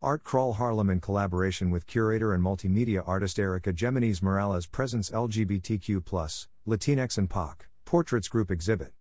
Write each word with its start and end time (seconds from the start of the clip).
Art 0.00 0.22
Crawl 0.22 0.52
Harlem 0.52 0.90
in 0.90 1.00
collaboration 1.00 1.70
with 1.70 1.88
curator 1.88 2.32
and 2.32 2.40
multimedia 2.40 3.02
artist 3.04 3.36
Erica 3.36 3.72
Geminis 3.72 4.22
Morales 4.22 4.64
presents 4.64 5.10
LGBTQ, 5.10 6.46
Latinx 6.68 7.18
and 7.18 7.28
POC 7.28 7.62
Portraits 7.84 8.28
Group 8.28 8.48
exhibit. 8.48 8.92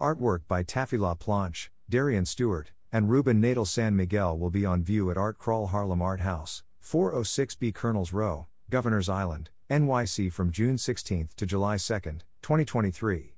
Artwork 0.00 0.48
by 0.48 0.62
Taffy 0.62 0.96
La 0.96 1.14
Planche, 1.14 1.68
Darian 1.90 2.24
Stewart, 2.24 2.72
and 2.90 3.10
Ruben 3.10 3.38
Nadal 3.42 3.66
San 3.66 3.96
Miguel 3.96 4.38
will 4.38 4.48
be 4.48 4.64
on 4.64 4.82
view 4.82 5.10
at 5.10 5.18
Art 5.18 5.36
Crawl 5.36 5.66
Harlem 5.66 6.00
Art 6.00 6.20
House, 6.20 6.62
406B 6.82 7.74
Colonels 7.74 8.14
Row, 8.14 8.46
Governor's 8.70 9.10
Island, 9.10 9.50
NYC 9.68 10.32
from 10.32 10.50
June 10.50 10.78
16 10.78 11.28
to 11.36 11.44
July 11.44 11.76
2, 11.76 12.00
2023. 12.40 13.34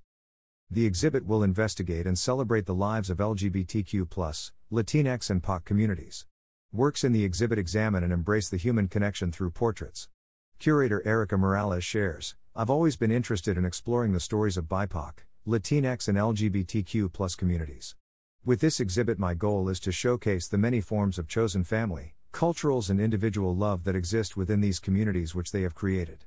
The 0.70 0.86
exhibit 0.86 1.26
will 1.26 1.42
investigate 1.42 2.06
and 2.06 2.16
celebrate 2.16 2.66
the 2.66 2.74
lives 2.74 3.10
of 3.10 3.18
LGBTQ, 3.18 4.06
Latinx, 4.70 5.30
and 5.30 5.42
POC 5.42 5.64
communities. 5.64 6.27
Works 6.72 7.02
in 7.02 7.12
the 7.12 7.24
exhibit 7.24 7.58
examine 7.58 8.04
and 8.04 8.12
embrace 8.12 8.50
the 8.50 8.58
human 8.58 8.88
connection 8.88 9.32
through 9.32 9.52
portraits. 9.52 10.06
Curator 10.58 11.00
Erica 11.06 11.38
Morales 11.38 11.82
shares 11.82 12.34
I've 12.54 12.68
always 12.68 12.94
been 12.94 13.10
interested 13.10 13.56
in 13.56 13.64
exploring 13.64 14.12
the 14.12 14.20
stories 14.20 14.58
of 14.58 14.66
BIPOC, 14.66 15.20
Latinx, 15.46 16.08
and 16.08 16.18
LGBTQ 16.18 17.38
communities. 17.38 17.94
With 18.44 18.60
this 18.60 18.80
exhibit, 18.80 19.18
my 19.18 19.32
goal 19.32 19.70
is 19.70 19.80
to 19.80 19.92
showcase 19.92 20.46
the 20.46 20.58
many 20.58 20.82
forms 20.82 21.18
of 21.18 21.26
chosen 21.26 21.64
family, 21.64 22.12
culturals, 22.34 22.90
and 22.90 23.00
individual 23.00 23.56
love 23.56 23.84
that 23.84 23.96
exist 23.96 24.36
within 24.36 24.60
these 24.60 24.78
communities 24.78 25.34
which 25.34 25.52
they 25.52 25.62
have 25.62 25.74
created. 25.74 26.26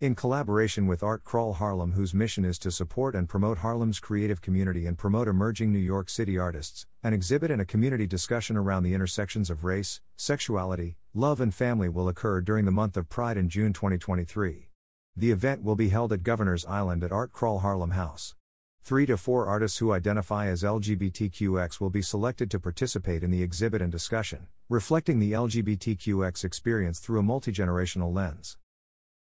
In 0.00 0.14
collaboration 0.14 0.86
with 0.86 1.02
Art 1.02 1.24
Crawl 1.24 1.52
Harlem, 1.52 1.92
whose 1.92 2.14
mission 2.14 2.42
is 2.42 2.58
to 2.60 2.70
support 2.70 3.14
and 3.14 3.28
promote 3.28 3.58
Harlem's 3.58 4.00
creative 4.00 4.40
community 4.40 4.86
and 4.86 4.96
promote 4.96 5.28
emerging 5.28 5.72
New 5.72 5.78
York 5.78 6.08
City 6.08 6.38
artists, 6.38 6.86
an 7.02 7.12
exhibit 7.12 7.50
and 7.50 7.60
a 7.60 7.66
community 7.66 8.06
discussion 8.06 8.56
around 8.56 8.82
the 8.82 8.94
intersections 8.94 9.50
of 9.50 9.62
race, 9.62 10.00
sexuality, 10.16 10.96
love, 11.12 11.38
and 11.38 11.52
family 11.52 11.90
will 11.90 12.08
occur 12.08 12.40
during 12.40 12.64
the 12.64 12.70
month 12.70 12.96
of 12.96 13.10
Pride 13.10 13.36
in 13.36 13.50
June 13.50 13.74
2023. 13.74 14.70
The 15.14 15.30
event 15.30 15.62
will 15.62 15.76
be 15.76 15.90
held 15.90 16.14
at 16.14 16.22
Governor's 16.22 16.64
Island 16.64 17.04
at 17.04 17.12
Art 17.12 17.32
Crawl 17.32 17.58
Harlem 17.58 17.90
House. 17.90 18.34
Three 18.82 19.04
to 19.04 19.18
four 19.18 19.48
artists 19.48 19.76
who 19.80 19.92
identify 19.92 20.46
as 20.46 20.62
LGBTQX 20.62 21.78
will 21.78 21.90
be 21.90 22.00
selected 22.00 22.50
to 22.52 22.58
participate 22.58 23.22
in 23.22 23.30
the 23.30 23.42
exhibit 23.42 23.82
and 23.82 23.92
discussion, 23.92 24.48
reflecting 24.70 25.18
the 25.18 25.32
LGBTQX 25.32 26.42
experience 26.42 27.00
through 27.00 27.20
a 27.20 27.22
multigenerational 27.22 28.14
lens. 28.14 28.56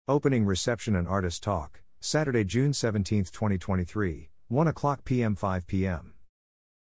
Opening 0.10 0.44
reception 0.44 0.96
and 0.96 1.08
artist 1.08 1.44
talk, 1.44 1.84
Saturday, 2.00 2.44
June 2.44 2.74
17, 2.74 3.26
2023, 3.26 4.32
1 4.48 4.68
o'clock 4.68 5.06
p.m. 5.06 5.36
5 5.36 5.68
p.m. 5.68 6.16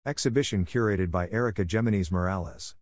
Exhibition 0.07 0.65
curated 0.65 1.11
by 1.11 1.29
Erica 1.29 1.67
Geminis 1.67 2.11
Morales. 2.11 2.77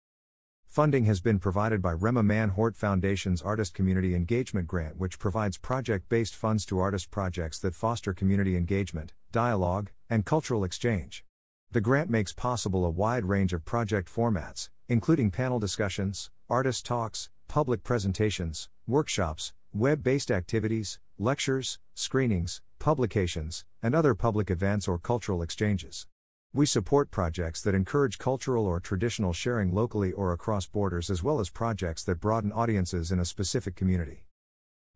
Funding 0.65 1.07
has 1.07 1.21
been 1.21 1.41
provided 1.41 1.83
by 1.83 1.91
Rema 1.91 2.23
Manhort 2.23 2.77
Foundation's 2.77 3.43
Artist 3.43 3.75
Community 3.75 4.15
Engagement 4.15 4.69
Grant, 4.69 4.97
which 4.97 5.19
provides 5.19 5.59
project 5.59 6.09
based 6.09 6.37
funds 6.37 6.65
to 6.67 6.79
artist 6.79 7.11
projects 7.11 7.59
that 7.59 7.75
foster 7.75 8.15
community 8.15 8.57
engagement, 8.57 9.15
dialogue, 9.33 9.91
and 10.09 10.25
cultural 10.25 10.63
exchange. 10.63 11.25
The 11.73 11.81
grant 11.81 12.11
makes 12.11 12.33
possible 12.33 12.87
a 12.87 12.91
wide 12.91 13.25
range 13.25 13.53
of 13.53 13.65
project 13.65 14.09
formats, 14.09 14.69
including 14.87 15.33
panel 15.33 15.59
discussions, 15.59 16.31
artist 16.49 16.87
talks, 16.87 17.29
public 17.49 17.83
presentations, 17.83 18.69
workshops, 18.87 19.53
web 19.73 20.03
based 20.03 20.31
activities, 20.31 20.99
lectures, 21.19 21.79
screenings, 21.95 22.61
publications, 22.79 23.65
and 23.83 23.95
other 23.95 24.15
public 24.15 24.51
events 24.51 24.89
or 24.89 24.99
cultural 24.99 25.43
exchanges. 25.43 26.07
We 26.55 26.65
support 26.65 27.11
projects 27.11 27.61
that 27.63 27.75
encourage 27.75 28.19
cultural 28.19 28.67
or 28.67 28.81
traditional 28.81 29.33
sharing 29.33 29.75
locally 29.75 30.13
or 30.13 30.33
across 30.33 30.67
borders, 30.67 31.11
as 31.11 31.23
well 31.23 31.41
as 31.41 31.51
projects 31.51 32.03
that 32.05 32.21
broaden 32.21 32.53
audiences 32.53 33.13
in 33.13 33.19
a 33.19 33.25
specific 33.25 33.77
community. 33.77 34.25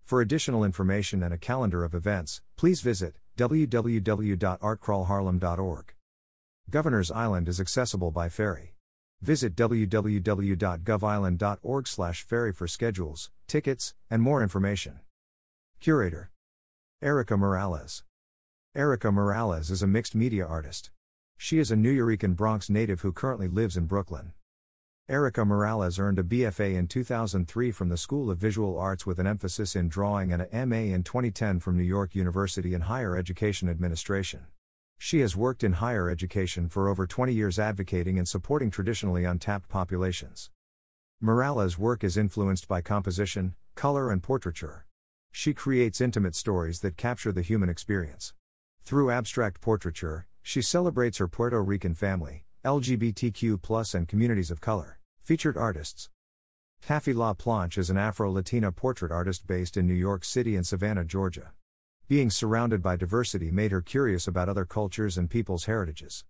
For 0.02 0.20
additional 0.20 0.64
information 0.64 1.22
and 1.22 1.34
a 1.34 1.38
calendar 1.38 1.84
of 1.84 1.94
events, 1.94 2.40
please 2.56 2.80
visit 2.80 3.16
www.artcrawlharlem.org. 3.36 5.94
Governor's 6.70 7.10
Island 7.10 7.48
is 7.48 7.60
accessible 7.60 8.10
by 8.10 8.28
ferry. 8.28 8.71
Visit 9.22 9.54
www.govisland.org/ferry 9.54 12.52
for 12.52 12.66
schedules, 12.66 13.30
tickets, 13.46 13.94
and 14.10 14.20
more 14.20 14.42
information. 14.42 14.98
Curator 15.78 16.32
Erica 17.00 17.36
Morales. 17.36 18.02
Erica 18.74 19.12
Morales 19.12 19.70
is 19.70 19.80
a 19.80 19.86
mixed 19.86 20.16
media 20.16 20.44
artist. 20.44 20.90
She 21.36 21.60
is 21.60 21.70
a 21.70 21.76
Nuyorican 21.76 22.34
Bronx 22.34 22.68
native 22.68 23.02
who 23.02 23.12
currently 23.12 23.46
lives 23.46 23.76
in 23.76 23.86
Brooklyn. 23.86 24.32
Erica 25.08 25.44
Morales 25.44 26.00
earned 26.00 26.18
a 26.18 26.24
BFA 26.24 26.74
in 26.74 26.88
2003 26.88 27.70
from 27.70 27.90
the 27.90 27.96
School 27.96 28.30
of 28.30 28.38
Visual 28.38 28.78
Arts 28.78 29.06
with 29.06 29.18
an 29.18 29.26
emphasis 29.26 29.76
in 29.76 29.88
drawing 29.88 30.32
and 30.32 30.42
a 30.42 30.66
MA 30.66 30.94
in 30.94 31.04
2010 31.04 31.60
from 31.60 31.76
New 31.76 31.84
York 31.84 32.14
University 32.14 32.74
in 32.74 32.82
Higher 32.82 33.16
Education 33.16 33.68
Administration. 33.68 34.46
She 35.04 35.18
has 35.18 35.36
worked 35.36 35.64
in 35.64 35.72
higher 35.72 36.08
education 36.08 36.68
for 36.68 36.88
over 36.88 37.08
20 37.08 37.34
years 37.34 37.58
advocating 37.58 38.18
and 38.18 38.28
supporting 38.28 38.70
traditionally 38.70 39.24
untapped 39.24 39.68
populations. 39.68 40.48
Morales' 41.20 41.76
work 41.76 42.04
is 42.04 42.16
influenced 42.16 42.68
by 42.68 42.82
composition, 42.82 43.56
color, 43.74 44.12
and 44.12 44.22
portraiture. 44.22 44.86
She 45.32 45.54
creates 45.54 46.00
intimate 46.00 46.36
stories 46.36 46.78
that 46.82 46.96
capture 46.96 47.32
the 47.32 47.42
human 47.42 47.68
experience. 47.68 48.32
Through 48.84 49.10
abstract 49.10 49.60
portraiture, 49.60 50.28
she 50.40 50.62
celebrates 50.62 51.18
her 51.18 51.26
Puerto 51.26 51.60
Rican 51.60 51.96
family, 51.96 52.44
LGBTQ, 52.64 53.96
and 53.96 54.06
communities 54.06 54.52
of 54.52 54.60
color. 54.60 55.00
Featured 55.20 55.56
artists 55.56 56.10
Taffy 56.80 57.12
La 57.12 57.34
Planche 57.34 57.78
is 57.78 57.90
an 57.90 57.98
Afro 57.98 58.30
Latina 58.30 58.70
portrait 58.70 59.10
artist 59.10 59.48
based 59.48 59.76
in 59.76 59.88
New 59.88 59.94
York 59.94 60.24
City 60.24 60.54
and 60.54 60.64
Savannah, 60.64 61.04
Georgia. 61.04 61.50
Being 62.12 62.28
surrounded 62.28 62.82
by 62.82 62.96
diversity 62.96 63.50
made 63.50 63.72
her 63.72 63.80
curious 63.80 64.28
about 64.28 64.46
other 64.46 64.66
cultures 64.66 65.16
and 65.16 65.30
people's 65.30 65.64
heritages. 65.64 66.26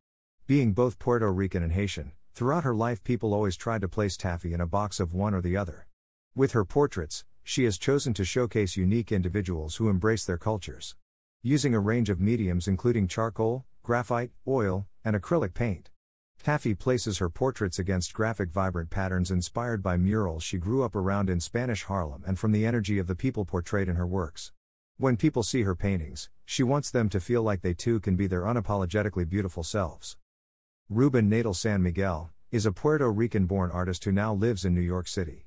Being 0.46 0.74
both 0.74 1.00
Puerto 1.00 1.32
Rican 1.32 1.64
and 1.64 1.72
Haitian, 1.72 2.12
throughout 2.36 2.62
her 2.62 2.72
life 2.72 3.02
people 3.02 3.34
always 3.34 3.56
tried 3.56 3.80
to 3.80 3.88
place 3.88 4.16
Taffy 4.16 4.54
in 4.54 4.60
a 4.60 4.66
box 4.68 5.00
of 5.00 5.12
one 5.12 5.34
or 5.34 5.40
the 5.40 5.56
other. 5.56 5.88
With 6.36 6.52
her 6.52 6.64
portraits, 6.64 7.24
she 7.42 7.64
has 7.64 7.78
chosen 7.78 8.14
to 8.14 8.24
showcase 8.24 8.76
unique 8.76 9.10
individuals 9.10 9.74
who 9.74 9.88
embrace 9.88 10.24
their 10.24 10.38
cultures. 10.38 10.94
Using 11.42 11.74
a 11.74 11.80
range 11.80 12.10
of 12.10 12.20
mediums 12.20 12.68
including 12.68 13.08
charcoal, 13.08 13.64
graphite, 13.82 14.30
oil, 14.46 14.86
and 15.04 15.16
acrylic 15.16 15.52
paint. 15.52 15.90
Taffy 16.44 16.76
places 16.76 17.18
her 17.18 17.28
portraits 17.28 17.80
against 17.80 18.14
graphic, 18.14 18.52
vibrant 18.52 18.90
patterns 18.90 19.32
inspired 19.32 19.82
by 19.82 19.96
murals 19.96 20.44
she 20.44 20.58
grew 20.58 20.84
up 20.84 20.94
around 20.94 21.28
in 21.28 21.40
Spanish 21.40 21.82
Harlem 21.82 22.22
and 22.24 22.38
from 22.38 22.52
the 22.52 22.64
energy 22.64 23.00
of 23.00 23.08
the 23.08 23.16
people 23.16 23.44
portrayed 23.44 23.88
in 23.88 23.96
her 23.96 24.06
works. 24.06 24.52
When 24.98 25.16
people 25.16 25.42
see 25.42 25.62
her 25.62 25.74
paintings, 25.74 26.30
she 26.44 26.62
wants 26.62 26.90
them 26.90 27.08
to 27.08 27.18
feel 27.18 27.42
like 27.42 27.62
they 27.62 27.74
too 27.74 27.98
can 27.98 28.14
be 28.14 28.26
their 28.26 28.42
unapologetically 28.42 29.28
beautiful 29.28 29.64
selves. 29.64 30.16
Ruben 30.88 31.28
Nadal 31.28 31.56
San 31.56 31.82
Miguel 31.82 32.30
is 32.52 32.66
a 32.66 32.72
Puerto 32.72 33.10
Rican 33.10 33.46
born 33.46 33.70
artist 33.70 34.04
who 34.04 34.12
now 34.12 34.32
lives 34.34 34.64
in 34.64 34.74
New 34.74 34.80
York 34.82 35.08
City. 35.08 35.46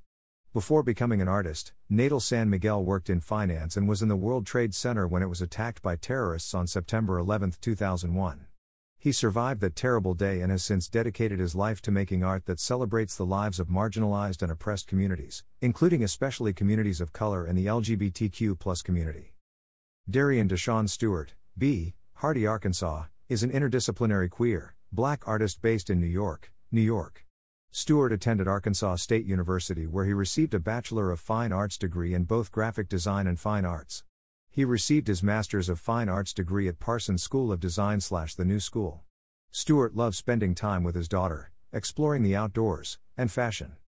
Before 0.54 0.84
becoming 0.84 1.22
an 1.22 1.28
artist, 1.28 1.74
Nadal 1.92 2.22
San 2.22 2.50
Miguel 2.50 2.84
worked 2.84 3.10
in 3.10 3.22
finance 3.22 3.78
and 3.78 3.88
was 3.88 4.02
in 4.02 4.08
the 4.08 4.16
World 4.16 4.46
Trade 4.46 4.74
Center 4.74 5.08
when 5.08 5.22
it 5.22 5.30
was 5.30 5.42
attacked 5.42 5.82
by 5.82 5.96
terrorists 5.96 6.54
on 6.54 6.66
September 6.66 7.20
11, 7.20 7.54
2001. 7.62 8.48
He 8.98 9.12
survived 9.12 9.62
that 9.62 9.76
terrible 9.76 10.16
day 10.16 10.42
and 10.42 10.52
has 10.52 10.64
since 10.64 10.90
dedicated 10.90 11.40
his 11.40 11.54
life 11.54 11.82
to 11.84 11.92
making 11.92 12.24
art 12.24 12.46
that 12.46 12.60
celebrates 12.60 13.16
the 13.16 13.26
lives 13.26 13.60
of 13.60 13.68
marginalized 13.68 14.42
and 14.42 14.52
oppressed 14.52 14.88
communities, 14.88 15.44
including 15.62 16.04
especially 16.04 16.54
communities 16.54 17.00
of 17.00 17.14
color 17.14 17.46
and 17.46 17.56
the 17.56 17.68
LGBTQ 17.68 18.84
community. 18.84 19.35
Darian 20.08 20.48
Deshawn 20.48 20.88
Stewart, 20.88 21.34
B., 21.58 21.96
Hardy, 22.18 22.46
Arkansas, 22.46 23.06
is 23.28 23.42
an 23.42 23.50
interdisciplinary 23.50 24.30
queer, 24.30 24.76
black 24.92 25.28
artist 25.28 25.64
based 25.64 25.90
in 25.90 26.00
New 26.00 26.06
York, 26.06 26.52
New 26.72 26.82
York. 26.82 27.26
Stewart 27.72 28.12
attended 28.12 28.48
Arkansas 28.48 28.98
State 28.98 29.26
University 29.26 29.88
where 29.88 30.06
he 30.06 30.14
received 30.14 30.54
a 30.54 30.60
Bachelor 30.60 31.10
of 31.10 31.20
Fine 31.20 31.52
Arts 31.52 31.76
degree 31.76 32.14
in 32.14 32.26
both 32.26 32.52
graphic 32.52 32.88
design 32.88 33.26
and 33.26 33.40
fine 33.40 33.66
arts. 33.66 34.04
He 34.52 34.64
received 34.64 35.08
his 35.08 35.24
Master's 35.24 35.70
of 35.70 35.80
Fine 35.80 36.08
Arts 36.08 36.34
degree 36.34 36.68
at 36.68 36.78
Parsons 36.78 37.24
School 37.24 37.52
of 37.52 37.60
Design 37.60 38.00
slash 38.00 38.36
the 38.36 38.46
New 38.46 38.60
School. 38.60 39.02
Stewart 39.50 39.96
loves 39.96 40.20
spending 40.20 40.54
time 40.54 40.84
with 40.84 40.94
his 40.94 41.08
daughter, 41.08 41.52
exploring 41.74 42.22
the 42.22 42.36
outdoors, 42.36 43.00
and 43.18 43.32
fashion. 43.32 43.76